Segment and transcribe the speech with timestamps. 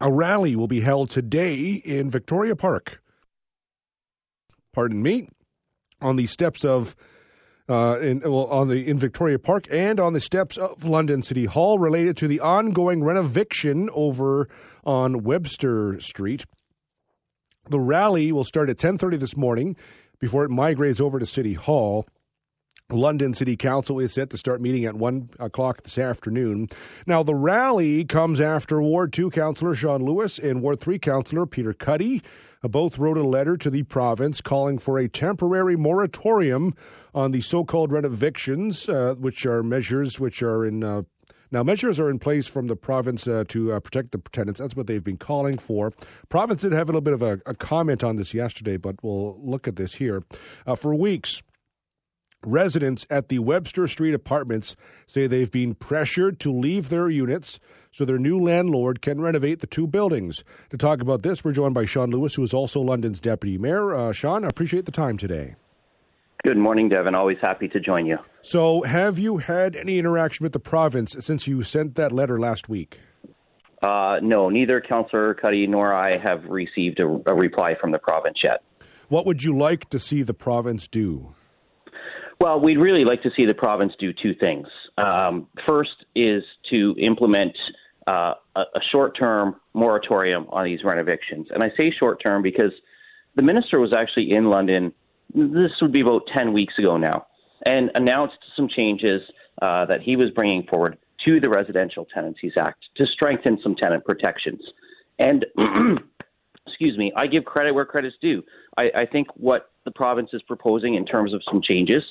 [0.00, 3.00] A rally will be held today in Victoria Park.
[4.72, 5.28] Pardon me,
[6.00, 6.94] on the steps of
[7.68, 11.46] uh, in well, on the in Victoria Park and on the steps of London City
[11.46, 14.48] Hall related to the ongoing renoviction over
[14.84, 16.44] on Webster Street.
[17.68, 19.76] The rally will start at 10:30 this morning
[20.20, 22.06] before it migrates over to City Hall.
[22.90, 26.68] London City Council is set to start meeting at 1 o'clock this afternoon.
[27.04, 31.72] Now, the rally comes after Ward 2 Councillor Shawn Lewis and Ward 3 Councillor Peter
[31.72, 32.22] Cuddy
[32.62, 36.74] both wrote a letter to the province calling for a temporary moratorium
[37.14, 41.02] on the so called renovictions, uh, which are measures which are in uh,
[41.52, 44.58] now, measures are in place from the province uh, to uh, protect the tenants.
[44.58, 45.92] That's what they've been calling for.
[46.28, 49.40] Province did have a little bit of a, a comment on this yesterday, but we'll
[49.40, 50.24] look at this here.
[50.66, 51.42] Uh, for weeks,
[52.46, 57.60] residents at the Webster Street apartments say they've been pressured to leave their units
[57.90, 60.44] so their new landlord can renovate the two buildings.
[60.70, 63.94] To talk about this, we're joined by Shawn Lewis, who is also London's deputy mayor.
[63.94, 65.56] Uh, Shawn, I appreciate the time today.
[66.46, 67.14] Good morning, Devon.
[67.14, 68.18] Always happy to join you.
[68.42, 72.68] So, have you had any interaction with the province since you sent that letter last
[72.68, 72.98] week?
[73.82, 78.38] Uh, no, neither Councillor Cuddy nor I have received a, a, reply from the province
[78.42, 78.62] yet.
[79.08, 81.34] What would you like to see the province do?
[82.38, 84.66] Well, we'd really like to see the province do two things.
[84.98, 87.56] Um, first is to implement
[88.06, 91.48] uh, a, a short term moratorium on these rent evictions.
[91.50, 92.72] And I say short term because
[93.34, 94.92] the minister was actually in London
[95.34, 97.26] this would be about 10 weeks ago now,
[97.64, 99.22] and announced some changes
[99.62, 104.04] uh, that he was bringing forward to the Residential Tenancies Act to strengthen some tenant
[104.04, 104.60] protections.
[105.18, 105.44] And,
[106.66, 108.42] excuse me, I give credit where credit's due.
[108.78, 112.02] I, I think what the province is proposing in terms of some changes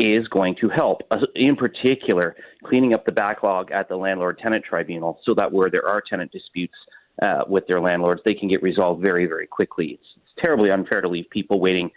[0.00, 4.64] is going to help, uh, in particular, cleaning up the backlog at the landlord tenant
[4.64, 6.74] tribunal so that where there are tenant disputes
[7.22, 9.98] uh, with their landlords, they can get resolved very, very quickly.
[10.00, 11.90] It's, it's terribly unfair to leave people waiting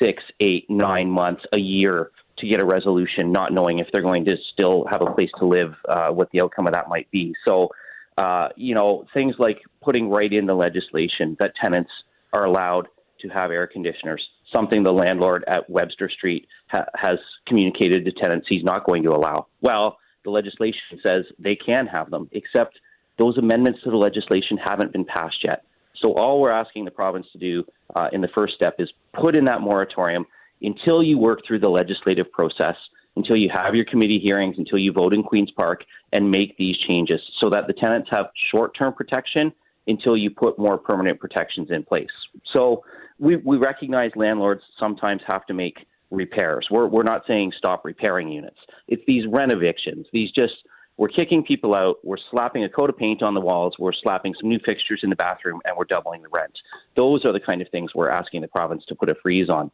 [0.00, 4.24] six, eight, nine months, a year to get a resolution, not knowing if they're going
[4.24, 7.34] to still have a place to live, uh, what the outcome of that might be.
[7.46, 7.70] So,
[8.16, 11.90] uh, you know, things like putting right in the legislation that tenants
[12.32, 12.88] are allowed
[13.20, 14.22] to have air conditioners,
[14.54, 19.10] something the landlord at Webster Street ha- has communicated to tenants he's not going to
[19.10, 19.46] allow.
[19.60, 22.78] Well, the legislation says they can have them, except
[23.18, 25.64] those amendments to the legislation haven't been passed yet.
[26.02, 27.64] So all we're asking the province to do
[27.96, 28.88] uh, in the first step is
[29.20, 30.26] put in that moratorium
[30.62, 32.76] until you work through the legislative process,
[33.16, 36.76] until you have your committee hearings, until you vote in Queen's Park and make these
[36.88, 39.52] changes so that the tenants have short term protection
[39.88, 42.06] until you put more permanent protections in place.
[42.54, 42.84] So
[43.18, 46.66] we, we recognize landlords sometimes have to make repairs.
[46.70, 48.58] We're, we're not saying stop repairing units.
[48.86, 50.54] It's these renovictions, these just
[50.98, 51.98] we're kicking people out.
[52.02, 53.74] We're slapping a coat of paint on the walls.
[53.78, 56.52] We're slapping some new fixtures in the bathroom, and we're doubling the rent.
[56.96, 59.70] Those are the kind of things we're asking the province to put a freeze on.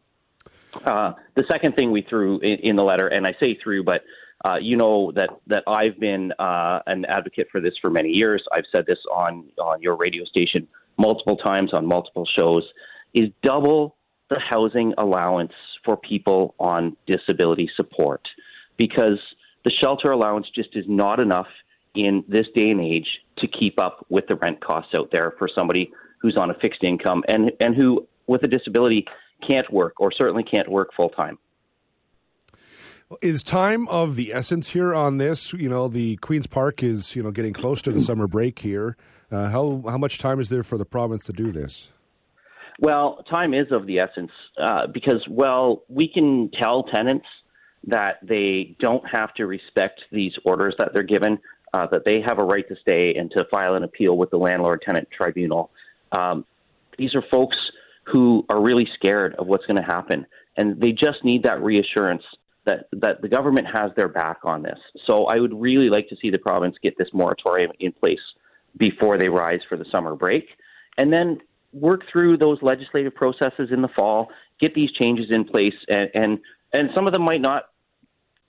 [0.84, 4.02] Uh, the second thing we threw in, in, the letter, and I say through, but
[4.44, 8.44] uh, you know that that I've been uh, an advocate for this for many years.
[8.52, 10.68] I've said this on on your radio station
[10.98, 12.64] multiple times on multiple shows.
[13.14, 13.96] Is double
[14.28, 15.52] the housing allowance
[15.84, 18.22] for people on disability support
[18.76, 19.20] because
[19.64, 21.46] the shelter allowance just is not enough
[21.94, 23.06] in this day and age
[23.38, 26.82] to keep up with the rent costs out there for somebody who's on a fixed
[26.82, 29.04] income and, and who, with a disability,
[29.48, 31.38] can't work or certainly can't work full time.
[33.20, 35.52] Is time of the essence here on this?
[35.52, 38.96] You know, the Queen's Park is you know getting close to the summer break here.
[39.30, 41.90] Uh, how how much time is there for the province to do this?
[42.80, 47.26] Well, time is of the essence uh, because well, we can tell tenants
[47.86, 51.38] that they don't have to respect these orders that they're given,
[51.72, 54.38] uh, that they have a right to stay and to file an appeal with the
[54.38, 55.70] landlord tenant tribunal.
[56.16, 56.44] Um,
[56.98, 57.56] these are folks
[58.04, 62.22] who are really scared of what's going to happen, and they just need that reassurance
[62.64, 64.78] that, that the government has their back on this.
[65.06, 68.20] So I would really like to see the province get this moratorium in place
[68.76, 70.46] before they rise for the summer break,
[70.96, 71.40] and then
[71.74, 74.28] work through those legislative processes in the fall,
[74.60, 76.38] get these changes in place, and and,
[76.72, 77.64] and some of them might not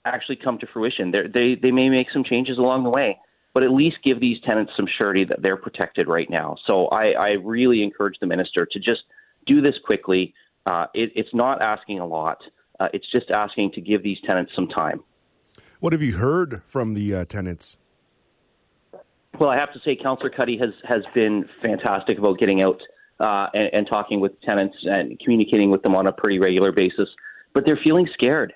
[0.04, 1.10] actually come to fruition.
[1.10, 3.18] They're, they they may make some changes along the way,
[3.52, 6.56] but at least give these tenants some surety that they're protected right now.
[6.68, 9.02] So I, I really encourage the minister to just
[9.46, 10.34] do this quickly.
[10.64, 12.38] Uh, it, it's not asking a lot.
[12.78, 15.02] Uh, it's just asking to give these tenants some time.
[15.80, 17.76] What have you heard from the uh, tenants?
[19.38, 22.80] Well, I have to say, Councillor Cuddy has has been fantastic about getting out
[23.20, 27.08] uh, and, and talking with tenants and communicating with them on a pretty regular basis.
[27.54, 28.52] But they're feeling scared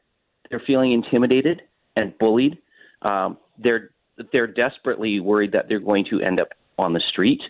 [0.51, 1.63] they're feeling intimidated
[1.97, 2.59] and bullied.
[3.03, 3.91] Um, they're
[4.33, 6.49] they're desperately worried that they're going to end up
[6.79, 7.41] on the street.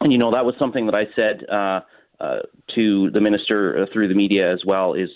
[0.00, 1.80] And you know that was something that I said uh,
[2.20, 2.40] uh,
[2.74, 4.94] to the minister uh, through the media as well.
[4.94, 5.08] Is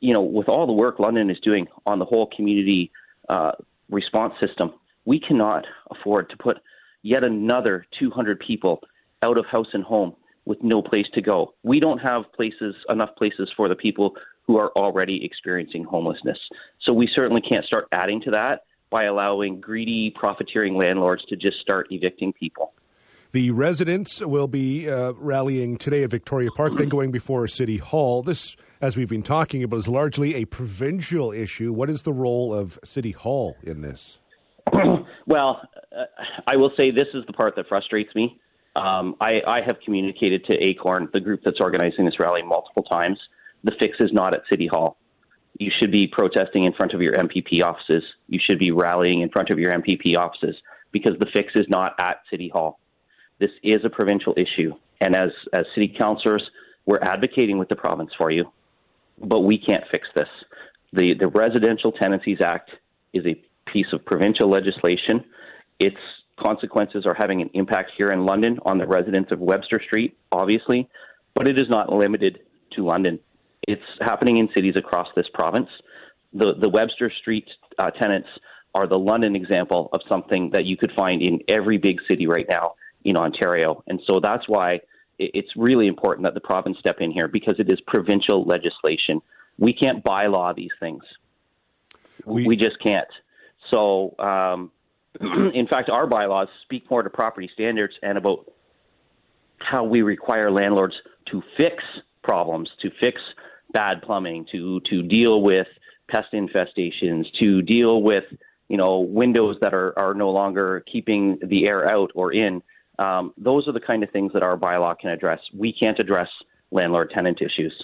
[0.00, 2.90] you know with all the work London is doing on the whole community
[3.28, 3.52] uh,
[3.90, 4.72] response system,
[5.04, 6.56] we cannot afford to put
[7.02, 8.80] yet another 200 people
[9.22, 10.14] out of house and home
[10.44, 11.54] with no place to go.
[11.62, 14.14] We don't have places enough places for the people
[14.46, 16.38] who are already experiencing homelessness.
[16.86, 21.60] So we certainly can't start adding to that by allowing greedy, profiteering landlords to just
[21.60, 22.72] start evicting people.
[23.32, 28.24] The residents will be uh, rallying today at Victoria Park, then going before City Hall.
[28.24, 31.72] This, as we've been talking about, is largely a provincial issue.
[31.72, 34.18] What is the role of City Hall in this?
[35.26, 35.60] well,
[35.96, 36.04] uh,
[36.48, 38.40] I will say this is the part that frustrates me.
[38.80, 43.18] Um, I, I have communicated to Acorn, the group that's organizing this rally, multiple times.
[43.62, 44.96] The fix is not at City Hall.
[45.58, 48.02] You should be protesting in front of your MPP offices.
[48.28, 50.56] You should be rallying in front of your MPP offices
[50.92, 52.80] because the fix is not at City Hall.
[53.38, 54.72] This is a provincial issue.
[55.02, 56.42] And as, as city councillors,
[56.86, 58.50] we're advocating with the province for you,
[59.18, 60.28] but we can't fix this.
[60.94, 62.70] The, the Residential Tenancies Act
[63.12, 63.38] is a
[63.70, 65.24] piece of provincial legislation.
[65.78, 65.96] Its
[66.40, 70.88] consequences are having an impact here in London on the residents of Webster Street, obviously,
[71.34, 72.40] but it is not limited
[72.72, 73.18] to London.
[73.66, 75.68] It's happening in cities across this province.
[76.32, 77.46] The, the Webster Street
[77.78, 78.28] uh, tenants
[78.74, 82.46] are the London example of something that you could find in every big city right
[82.48, 83.82] now in Ontario.
[83.86, 84.80] And so that's why
[85.18, 89.20] it's really important that the province step in here because it is provincial legislation.
[89.58, 91.02] We can't bylaw these things.
[92.24, 93.08] We, we just can't.
[93.72, 94.70] So, um,
[95.20, 98.50] in fact, our bylaws speak more to property standards and about
[99.58, 100.94] how we require landlords
[101.30, 101.82] to fix
[102.22, 103.20] problems, to fix
[103.72, 105.66] bad plumbing, to to deal with
[106.10, 108.24] pest infestations, to deal with
[108.68, 112.62] you know windows that are are no longer keeping the air out or in.
[112.98, 115.40] Um, those are the kind of things that our bylaw can address.
[115.56, 116.28] We can't address
[116.70, 117.74] landlord tenant issues.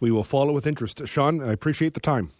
[0.00, 1.06] We will follow with interest.
[1.06, 2.30] Shawn, I appreciate the time.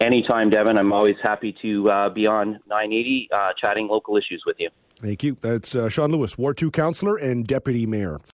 [0.00, 0.78] Anytime, Devon.
[0.78, 4.68] I'm always happy to uh, be on 980 uh, chatting local issues with you.
[5.00, 5.36] Thank you.
[5.40, 8.20] That's uh, Shawn Lewis, Ward 2 Councillor and Deputy Mayor.